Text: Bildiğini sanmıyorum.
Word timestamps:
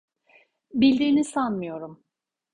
Bildiğini 0.73 1.23
sanmıyorum. 1.23 2.03